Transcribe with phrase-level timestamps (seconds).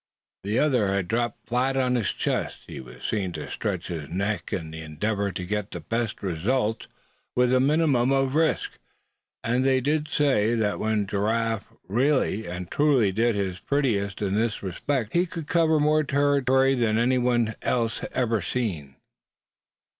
[0.43, 2.61] The other had dropped flat on his chest.
[2.65, 6.87] He was seen to stretch his neck in the endeavor to get the best results
[7.35, 8.79] with a minimum of risk;
[9.43, 14.63] and they did say that when Giraffe really and truly did his prettiest in this
[14.63, 18.95] respect he could cover more territory than any one else ever seen.